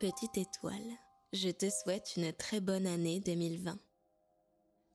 [0.00, 0.96] Petite étoile,
[1.34, 3.78] je te souhaite une très bonne année 2020.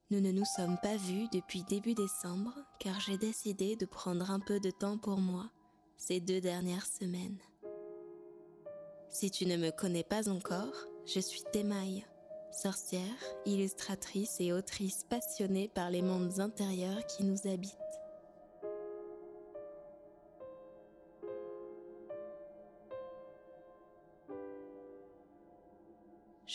[0.10, 4.40] Nous ne nous sommes pas vus depuis début décembre car j'ai décidé de prendre un
[4.40, 5.52] peu de temps pour moi
[5.96, 7.38] ces deux dernières semaines.
[9.12, 10.74] Si tu ne me connais pas encore,
[11.06, 12.04] je suis Temaille,
[12.52, 13.04] sorcière,
[13.46, 17.85] illustratrice et autrice passionnée par les mondes intérieurs qui nous habitent.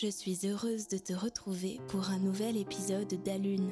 [0.01, 3.69] Je suis heureuse de te retrouver pour un nouvel épisode d'Alune,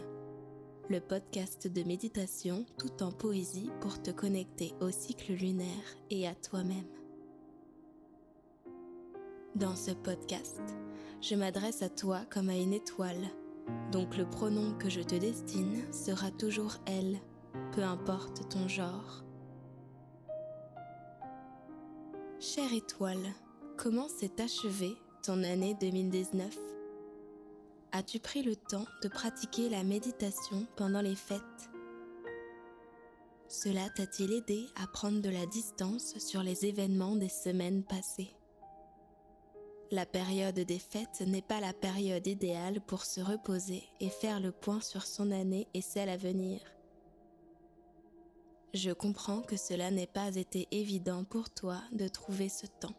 [0.88, 5.66] le podcast de méditation tout en poésie pour te connecter au cycle lunaire
[6.11, 6.86] et à toi-même.
[9.55, 10.61] Dans ce podcast,
[11.19, 13.31] je m'adresse à toi comme à une étoile,
[13.91, 17.17] donc le pronom que je te destine sera toujours elle,
[17.71, 19.23] peu importe ton genre.
[22.39, 23.33] Chère étoile,
[23.77, 26.58] comment s'est achevée ton année 2019
[27.92, 31.42] As-tu pris le temps de pratiquer la méditation pendant les fêtes?
[33.48, 38.31] Cela t'a-t-il aidé à prendre de la distance sur les événements des semaines passées?
[39.92, 44.52] La période des fêtes n'est pas la période idéale pour se reposer et faire le
[44.52, 46.59] point sur son année et celle à venir.
[48.73, 52.95] Je comprends que cela n'ait pas été évident pour toi de trouver ce temps.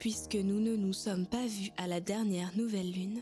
[0.00, 3.20] Puisque nous ne nous sommes pas vus à la dernière nouvelle lune,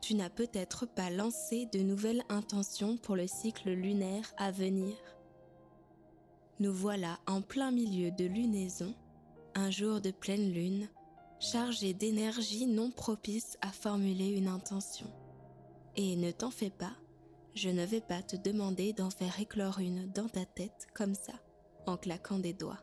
[0.00, 4.96] tu n'as peut-être pas lancé de nouvelles intentions pour le cycle lunaire à venir.
[6.58, 8.94] Nous voilà en plein milieu de lunaison,
[9.54, 10.88] un jour de pleine lune,
[11.38, 15.12] chargé d'énergie non propice à formuler une intention.
[15.96, 16.94] Et ne t'en fais pas,
[17.54, 21.34] je ne vais pas te demander d'en faire éclore une dans ta tête comme ça,
[21.86, 22.80] en claquant des doigts.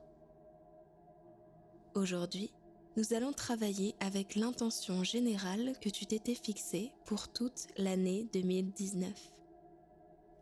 [1.95, 2.51] Aujourd'hui,
[2.95, 9.09] nous allons travailler avec l'intention générale que tu t'étais fixée pour toute l'année 2019.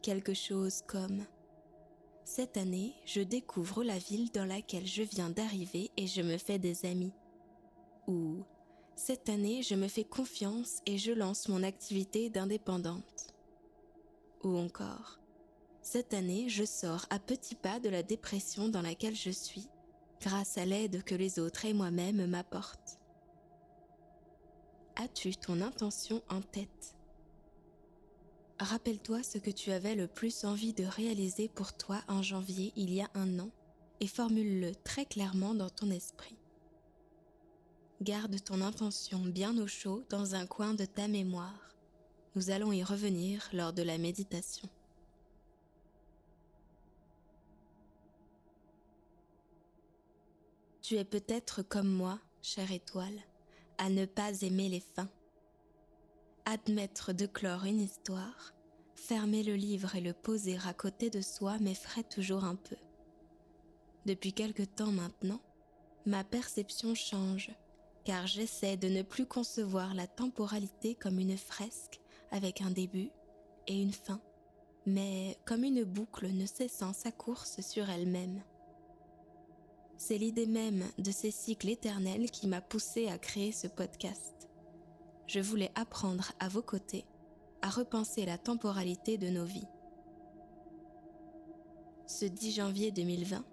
[0.01, 1.25] Quelque chose comme
[2.25, 6.59] Cette année, je découvre la ville dans laquelle je viens d'arriver et je me fais
[6.59, 7.13] des amis
[8.07, 8.44] ou
[8.95, 13.34] Cette année, je me fais confiance et je lance mon activité d'indépendante.
[14.44, 15.19] Ou encore
[15.81, 19.69] Cette année, je sors à petits pas de la dépression dans laquelle je suis
[20.22, 23.00] grâce à l'aide que les autres et moi-même m'apportent.
[24.96, 26.96] As-tu ton intention en tête?
[28.59, 32.94] Rappelle-toi ce que tu avais le plus envie de réaliser pour toi en janvier il
[32.94, 33.50] y a un an
[34.00, 36.38] et formule-le très clairement dans ton esprit
[38.02, 41.76] garde ton intention bien au chaud dans un coin de ta mémoire.
[42.36, 44.68] Nous allons y revenir lors de la méditation.
[50.91, 53.18] Tu es peut-être comme moi, chère étoile,
[53.78, 55.07] à ne pas aimer les fins.
[56.44, 58.53] Admettre de clore une histoire,
[58.96, 62.75] fermer le livre et le poser à côté de soi m'effraie toujours un peu.
[64.06, 65.40] Depuis quelque temps maintenant,
[66.06, 67.52] ma perception change
[68.03, 73.12] car j'essaie de ne plus concevoir la temporalité comme une fresque avec un début
[73.66, 74.19] et une fin,
[74.85, 78.44] mais comme une boucle ne cessant sa course sur elle-même.
[80.03, 84.50] C'est l'idée même de ces cycles éternels qui m'a poussé à créer ce podcast.
[85.28, 87.06] Je voulais apprendre à vos côtés
[87.62, 89.67] à repenser la temporalité de nos vies.
[92.07, 93.45] Ce 10 janvier 2020,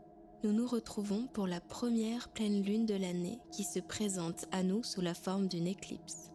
[0.43, 4.83] nous nous retrouvons pour la première pleine lune de l'année qui se présente à nous
[4.83, 6.33] sous la forme d'une éclipse.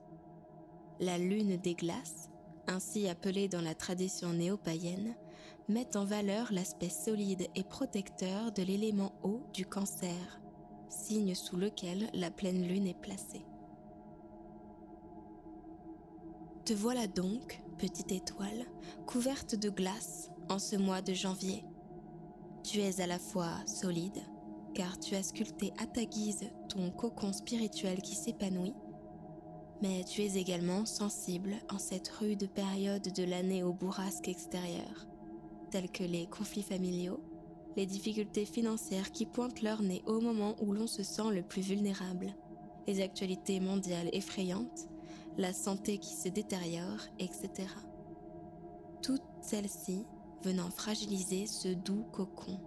[0.99, 2.29] La lune des glaces,
[2.67, 5.15] ainsi appelée dans la tradition néo-païenne,
[5.67, 10.41] met en valeur l'aspect solide et protecteur de l'élément eau du cancer,
[10.89, 13.45] signe sous lequel la pleine lune est placée.
[16.65, 18.65] Te voilà donc, petite étoile,
[19.05, 21.65] couverte de glace en ce mois de janvier
[22.63, 24.23] tu es à la fois solide,
[24.73, 28.73] car tu as sculpté à ta guise ton cocon spirituel qui s'épanouit,
[29.81, 35.07] mais tu es également sensible en cette rude période de l'année au bourrasque extérieur,
[35.73, 37.19] telles que les conflits familiaux,
[37.75, 41.63] les difficultés financières qui pointent leur nez au moment où l'on se sent le plus
[41.63, 42.35] vulnérable,
[42.85, 44.87] les actualités mondiales effrayantes,
[45.35, 47.49] la santé qui se détériore, etc.
[49.01, 50.05] Toutes celles-ci
[50.43, 52.59] venant fragiliser ce doux cocon.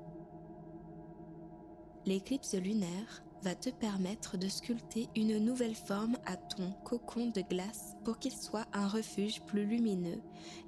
[2.06, 7.94] L'éclipse lunaire va te permettre de sculpter une nouvelle forme à ton cocon de glace
[8.04, 10.20] pour qu'il soit un refuge plus lumineux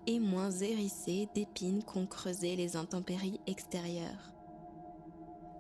[0.07, 4.33] et moins hérissé d'épines qu'ont creusé les intempéries extérieures.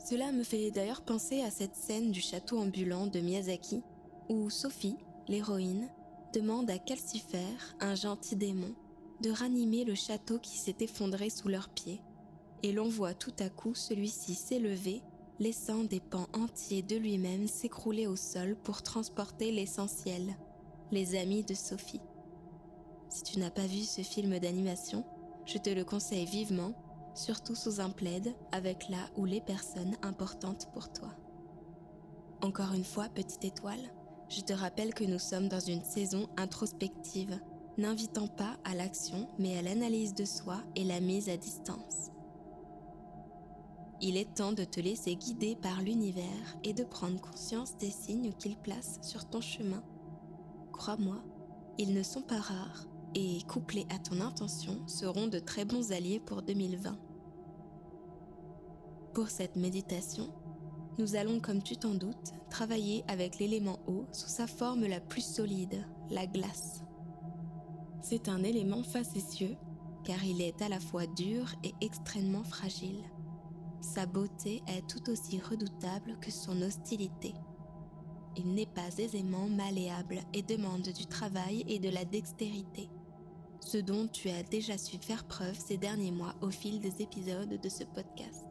[0.08, 3.82] Cela me fait d'ailleurs penser à cette scène du château ambulant de Miyazaki,
[4.28, 5.90] où Sophie, l'héroïne,
[6.32, 8.76] demande à Calcifer, un gentil démon,
[9.22, 12.00] de ranimer le château qui s'est effondré sous leurs pieds,
[12.62, 15.02] et l'on voit tout à coup celui-ci s'élever,
[15.38, 20.36] laissant des pans entiers de lui-même s'écrouler au sol pour transporter l'essentiel,
[20.90, 22.00] les amis de Sophie.
[23.08, 25.04] Si tu n'as pas vu ce film d'animation,
[25.46, 26.72] je te le conseille vivement,
[27.14, 31.14] surtout sous un plaid avec là ou les personnes importantes pour toi.
[32.42, 33.92] Encore une fois, petite étoile,
[34.28, 37.38] je te rappelle que nous sommes dans une saison introspective,
[37.78, 42.10] n'invitant pas à l'action mais à l'analyse de soi et la mise à distance.
[44.00, 48.32] Il est temps de te laisser guider par l'univers et de prendre conscience des signes
[48.32, 49.82] qu'il place sur ton chemin.
[50.72, 51.16] Crois-moi,
[51.78, 52.86] ils ne sont pas rares
[53.16, 56.96] et, couplés à ton intention, seront de très bons alliés pour 2020.
[59.14, 60.32] Pour cette méditation,
[60.98, 65.24] nous allons, comme tu t'en doutes, travailler avec l'élément eau sous sa forme la plus
[65.24, 66.82] solide, la glace.
[68.00, 69.56] C'est un élément facétieux
[70.04, 73.02] car il est à la fois dur et extrêmement fragile.
[73.80, 77.34] Sa beauté est tout aussi redoutable que son hostilité.
[78.36, 82.88] Il n'est pas aisément malléable et demande du travail et de la dextérité,
[83.60, 87.60] ce dont tu as déjà su faire preuve ces derniers mois au fil des épisodes
[87.60, 88.44] de ce podcast.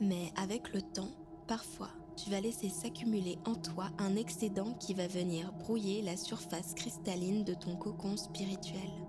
[0.00, 1.12] Mais avec le temps,
[1.46, 6.74] parfois, tu vas laisser s'accumuler en toi un excédent qui va venir brouiller la surface
[6.74, 9.05] cristalline de ton cocon spirituel.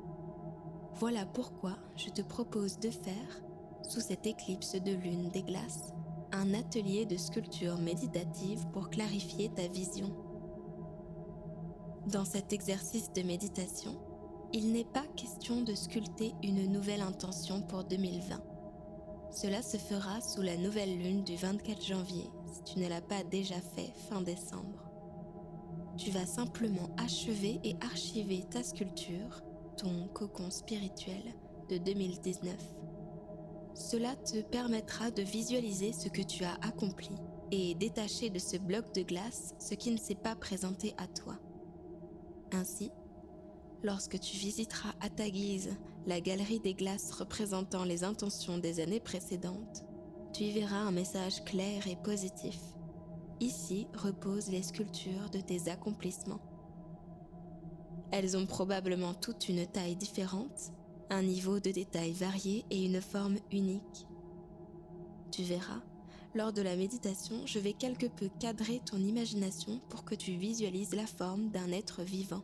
[1.00, 3.42] Voilà pourquoi je te propose de faire,
[3.88, 5.94] sous cette éclipse de lune des glaces,
[6.32, 10.16] un atelier de sculpture méditative pour clarifier ta vision.
[12.08, 13.96] Dans cet exercice de méditation,
[14.54, 18.42] il n'est pas question de sculpter une nouvelle intention pour 2020
[19.32, 23.24] cela se fera sous la nouvelle lune du 24 janvier, si tu ne l'as pas
[23.24, 24.90] déjà fait fin décembre.
[25.96, 29.44] Tu vas simplement achever et archiver ta sculpture,
[29.78, 31.22] ton cocon spirituel
[31.70, 32.56] de 2019.
[33.76, 37.12] Cela te permettra de visualiser ce que tu as accompli
[37.52, 41.38] et détacher de ce bloc de glace ce qui ne s'est pas présenté à toi.
[42.52, 42.92] Ainsi,
[43.84, 45.78] lorsque tu visiteras à ta guise
[46.08, 49.86] la galerie des glaces représentant les intentions des années précédentes,
[50.34, 52.60] tu y verras un message clair et positif.
[53.40, 56.42] Ici reposent les sculptures de tes accomplissements.
[58.12, 60.72] Elles ont probablement toutes une taille différente,
[61.10, 64.08] un niveau de détail varié et une forme unique.
[65.32, 65.82] Tu verras,
[66.34, 70.94] lors de la méditation, je vais quelque peu cadrer ton imagination pour que tu visualises
[70.94, 72.44] la forme d'un être vivant.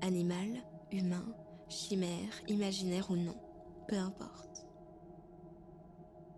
[0.00, 0.48] Animal,
[0.92, 1.24] humain,
[1.68, 3.36] chimère, imaginaire ou non,
[3.88, 4.66] peu importe.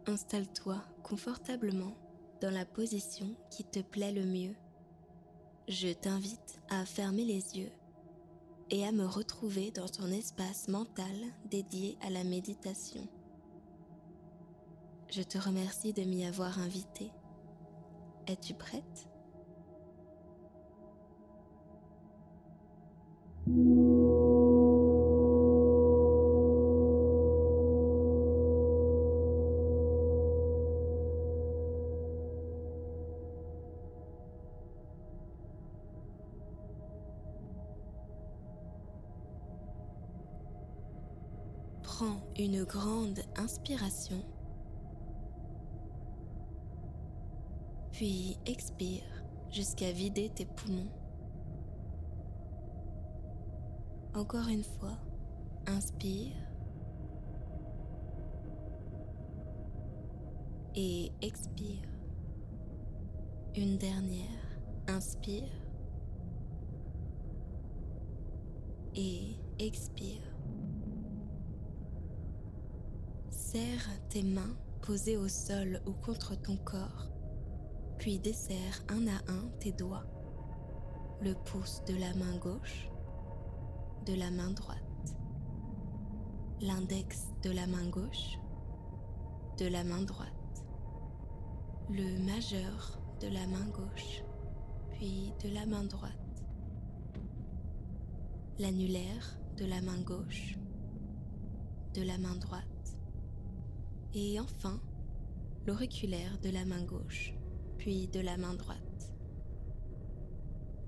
[0.06, 1.96] Installe-toi confortablement
[2.40, 4.54] dans la position qui te plaît le mieux.
[5.68, 7.72] Je t'invite à fermer les yeux
[8.70, 11.14] et à me retrouver dans ton espace mental
[11.50, 13.06] dédié à la méditation.
[15.10, 17.10] Je te remercie de m'y avoir invité.
[18.26, 19.08] Es-tu prête?
[41.98, 44.22] Prends une grande inspiration,
[47.90, 49.00] puis expire
[49.50, 50.90] jusqu'à vider tes poumons.
[54.14, 54.98] Encore une fois,
[55.66, 56.34] inspire
[60.74, 61.88] et expire.
[63.56, 65.48] Une dernière, inspire
[68.94, 70.35] et expire.
[73.56, 77.08] Serre tes mains posées au sol ou contre ton corps,
[77.96, 80.04] puis desserre un à un tes doigts,
[81.22, 82.90] le pouce de la main gauche,
[84.04, 85.16] de la main droite,
[86.60, 88.38] l'index de la main gauche,
[89.56, 90.66] de la main droite,
[91.88, 94.22] le majeur de la main gauche,
[94.92, 96.44] puis de la main droite,
[98.58, 100.58] l'annulaire de la main gauche,
[101.94, 102.65] de la main droite,
[104.16, 104.80] et enfin
[105.66, 107.34] l'auriculaire de la main gauche,
[107.76, 109.12] puis de la main droite.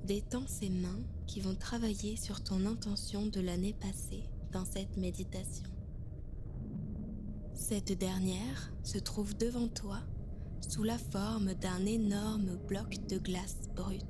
[0.04, 5.68] Détends ces mains qui vont travailler sur ton intention de l'année passée dans cette méditation.
[7.52, 10.00] Cette dernière se trouve devant toi
[10.66, 14.04] sous la forme d'un énorme bloc de glace brute.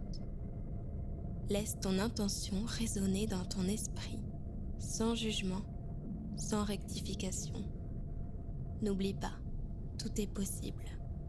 [1.48, 4.20] Laisse ton intention résonner dans ton esprit,
[4.78, 5.62] sans jugement,
[6.36, 7.64] sans rectification.
[8.80, 9.32] N'oublie pas,
[9.98, 10.84] tout est possible,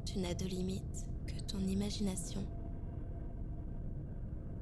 [0.05, 2.45] tu n'as de limite que ton imagination.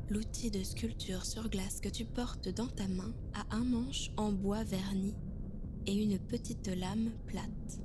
[0.09, 4.31] L'outil de sculpture sur glace que tu portes dans ta main a un manche en
[4.31, 5.13] bois verni
[5.85, 7.81] et une petite lame plate.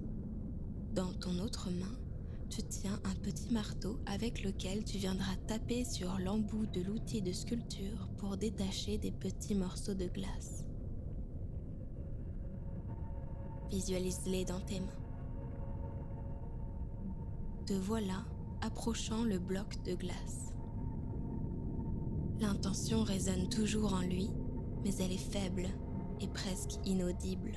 [0.95, 1.99] Dans ton autre main,
[2.49, 7.33] tu tiens un petit marteau avec lequel tu viendras taper sur l'embout de l'outil de
[7.33, 10.62] sculpture pour détacher des petits morceaux de glace.
[13.73, 14.87] Visualise-les dans tes mains.
[17.65, 18.27] Te voilà
[18.61, 20.53] approchant le bloc de glace.
[22.39, 24.29] L'intention résonne toujours en lui,
[24.85, 25.69] mais elle est faible
[26.21, 27.53] et presque inaudible.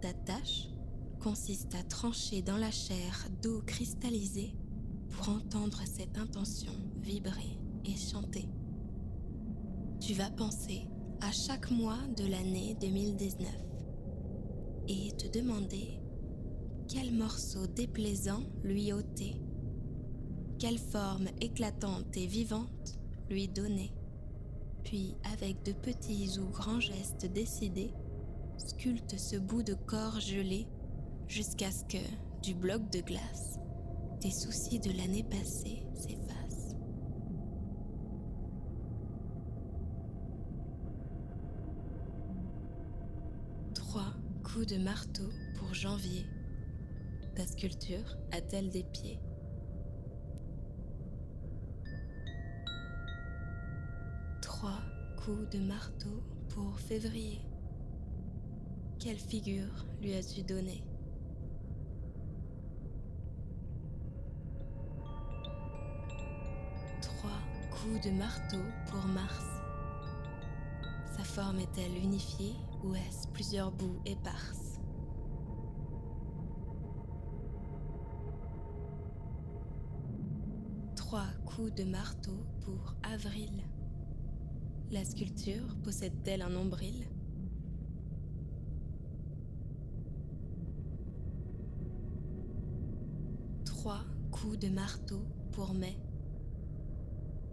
[0.00, 0.68] Ta tâche
[1.20, 4.56] consiste à trancher dans la chair d'eau cristallisée
[5.10, 6.72] pour entendre cette intention
[7.02, 8.48] vibrer et chanter.
[10.00, 10.88] Tu vas penser
[11.20, 13.65] à chaque mois de l'année 2019
[14.88, 16.00] et te demander
[16.88, 19.40] quel morceau déplaisant lui ôter,
[20.58, 23.92] quelle forme éclatante et vivante lui donner,
[24.84, 27.92] puis avec de petits ou grands gestes décidés,
[28.56, 30.66] sculpte ce bout de corps gelé
[31.26, 32.02] jusqu'à ce que,
[32.42, 33.58] du bloc de glace,
[34.20, 36.45] tes soucis de l'année passée s'effacent.
[44.56, 46.26] De marteau pour janvier.
[47.36, 49.20] Ta sculpture a-t-elle des pieds?
[54.40, 54.80] Trois
[55.18, 57.42] coups de marteau pour février.
[58.98, 60.82] Quelle figure lui as-tu donné
[67.02, 67.38] Trois
[67.70, 69.44] coups de marteau pour Mars.
[71.16, 72.56] Sa forme est-elle unifiée?
[72.84, 74.80] Ou est-ce plusieurs bouts éparses
[80.94, 83.62] Trois coups de marteau pour Avril.
[84.90, 87.08] La sculpture possède-t-elle un nombril?
[93.64, 95.96] Trois coups de marteau pour mai.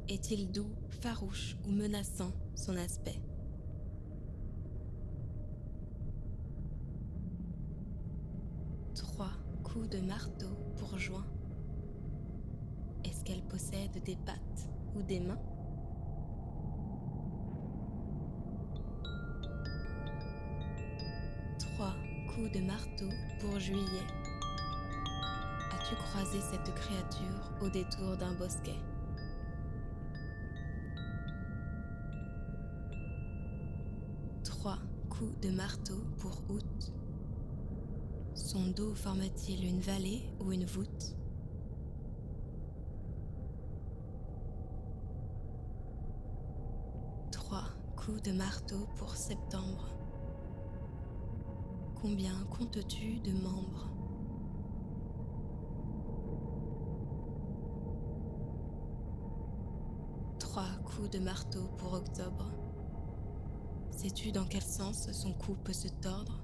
[0.10, 3.22] Est-il doux, farouche ou menaçant son aspect?
[9.04, 9.34] Trois
[9.64, 11.26] coups de marteau pour juin.
[13.04, 15.40] Est-ce qu'elle possède des pattes ou des mains?
[21.60, 21.94] Trois
[22.34, 23.10] coups de marteau
[23.42, 24.08] pour juillet.
[25.74, 28.80] As-tu croisé cette créature au détour d'un bosquet?
[34.44, 34.80] Trois
[35.10, 36.94] coups de marteau pour août.
[38.54, 41.16] Son dos forme-t-il une vallée ou une voûte
[47.32, 47.64] Trois
[47.96, 49.90] coups de marteau pour septembre.
[52.00, 53.90] Combien comptes-tu de membres
[60.38, 62.52] Trois coups de marteau pour octobre.
[63.90, 66.43] Sais-tu dans quel sens son cou peut se tordre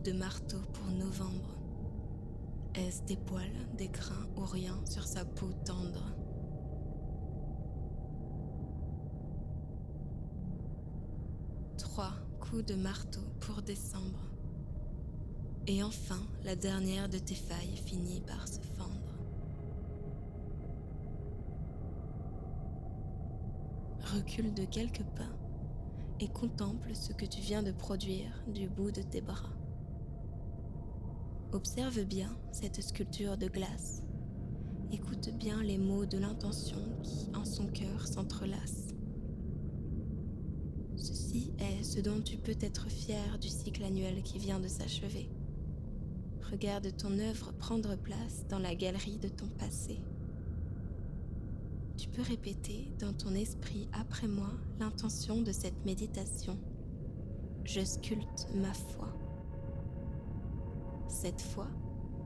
[0.00, 1.56] de marteau pour novembre.
[2.74, 6.14] Est-ce des poils, des grains ou rien sur sa peau tendre?
[11.78, 14.30] Trois coups de marteau pour décembre.
[15.66, 18.90] Et enfin, la dernière de tes failles finit par se fendre.
[24.14, 25.22] Recule de quelques pas
[26.20, 29.50] et contemple ce que tu viens de produire du bout de tes bras.
[31.54, 34.02] Observe bien cette sculpture de glace.
[34.90, 38.92] Écoute bien les mots de l'intention qui, en son cœur, s'entrelacent.
[40.96, 45.30] Ceci est ce dont tu peux être fier du cycle annuel qui vient de s'achever.
[46.50, 50.00] Regarde ton œuvre prendre place dans la galerie de ton passé.
[51.96, 56.58] Tu peux répéter dans ton esprit après moi l'intention de cette méditation.
[57.62, 59.13] Je sculpte ma foi
[61.14, 61.68] cette foi,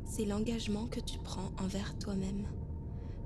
[0.07, 2.47] c'est l'engagement que tu prends envers toi-même.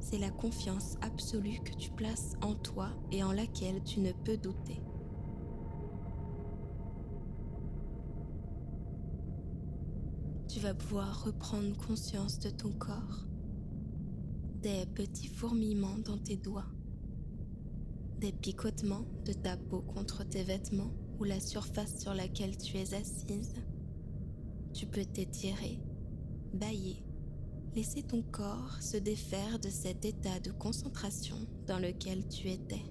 [0.01, 4.37] C'est la confiance absolue que tu places en toi et en laquelle tu ne peux
[4.37, 4.83] douter.
[10.49, 13.27] Tu vas pouvoir reprendre conscience de ton corps,
[14.61, 16.71] des petits fourmillements dans tes doigts,
[18.19, 22.95] des picotements de ta peau contre tes vêtements ou la surface sur laquelle tu es
[22.95, 23.55] assise
[24.73, 25.79] tu peux t'étirer,
[26.55, 27.05] bailler,
[27.75, 31.37] laisser ton corps se défaire de cet état de concentration
[31.67, 32.83] dans lequel tu étais.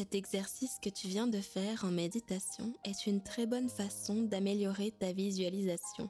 [0.00, 4.92] Cet exercice que tu viens de faire en méditation est une très bonne façon d'améliorer
[4.92, 6.08] ta visualisation,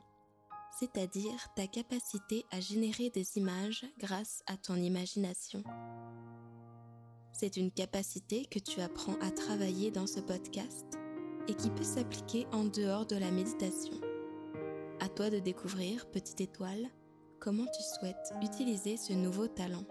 [0.78, 5.64] c'est-à-dire ta capacité à générer des images grâce à ton imagination.
[7.32, 10.96] C'est une capacité que tu apprends à travailler dans ce podcast
[11.48, 13.94] et qui peut s'appliquer en dehors de la méditation.
[15.00, 16.86] À toi de découvrir, petite étoile,
[17.40, 19.84] comment tu souhaites utiliser ce nouveau talent.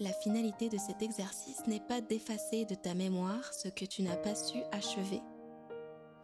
[0.00, 4.16] La finalité de cet exercice n'est pas d'effacer de ta mémoire ce que tu n'as
[4.16, 5.20] pas su achever,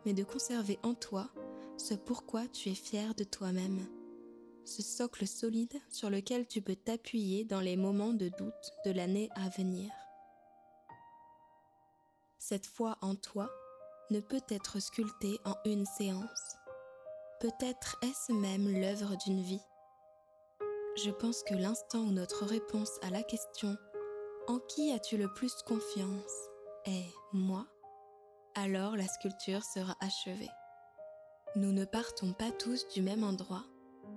[0.05, 1.31] mais de conserver en toi
[1.77, 3.87] ce pourquoi tu es fier de toi-même,
[4.65, 9.31] ce socle solide sur lequel tu peux t'appuyer dans les moments de doute de l'année
[9.35, 9.91] à venir.
[12.39, 13.49] Cette foi en toi
[14.11, 16.57] ne peut être sculptée en une séance.
[17.41, 19.63] Peut-être est-ce même l'œuvre d'une vie
[21.05, 23.77] je pense que l'instant où notre réponse à la question
[24.49, 26.49] En qui as-tu le plus confiance?
[26.87, 27.67] est moi,
[28.55, 30.49] alors la sculpture sera achevée.
[31.55, 33.65] Nous ne partons pas tous du même endroit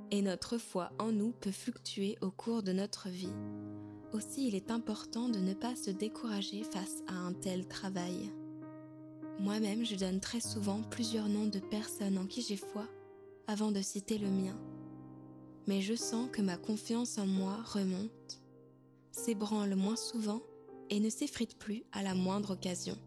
[0.10, 3.34] et notre foi en nous peut fluctuer au cours de notre vie.
[4.14, 8.32] Aussi il est important de ne pas se décourager face à un tel travail.
[9.40, 12.86] Moi-même, je donne très souvent plusieurs noms de personnes en qui j'ai foi
[13.48, 14.58] avant de citer le mien
[15.68, 18.42] mais je sens que ma confiance en moi remonte,
[19.12, 20.42] s'ébranle moins souvent
[20.90, 22.98] et ne s'effrite plus à la moindre occasion,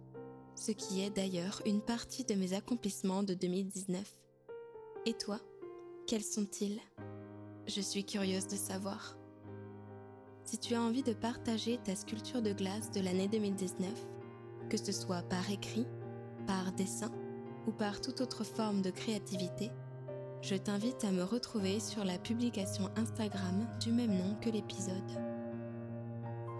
[0.54, 4.20] ce qui est d'ailleurs une partie de mes accomplissements de 2019.
[5.06, 5.40] Et toi,
[6.06, 6.80] quels sont-ils?
[7.66, 9.16] Je suis curieuse de savoir.
[10.44, 13.90] Si tu as envie de partager ta sculpture de glace de l'année 2019,
[14.68, 15.86] que ce soit par écrit,
[16.46, 17.10] par dessin
[17.66, 19.70] ou par toute autre forme de créativité,
[20.44, 24.94] je t'invite à me retrouver sur la publication Instagram du même nom que l'épisode.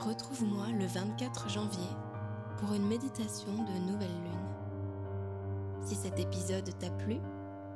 [0.01, 1.91] Retrouve-moi le 24 janvier
[2.59, 5.85] pour une méditation de nouvelle lune.
[5.85, 7.17] Si cet épisode t'a plu,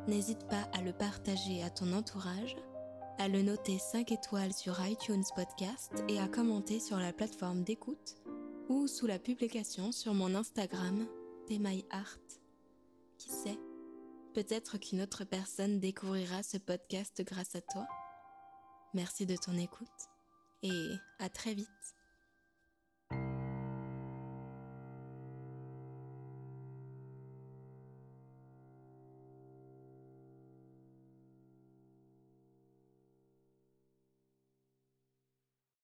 [0.06, 2.56] n'hésite pas à le partager à ton entourage,
[3.18, 8.16] à le noter 5 étoiles sur iTunes Podcast et à commenter sur la plateforme d'écoute
[8.70, 11.06] ou sous la publication sur mon Instagram,
[11.90, 12.18] Art.
[13.18, 13.58] Qui sait?
[14.38, 17.88] Peut-être qu'une autre personne découvrira ce podcast grâce à toi.
[18.94, 19.88] Merci de ton écoute
[20.62, 21.97] et à très vite.